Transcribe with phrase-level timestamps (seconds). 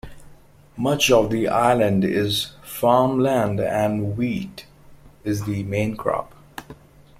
[0.77, 4.65] Much of the island is farmland, and wheat
[5.23, 6.33] is the main crop.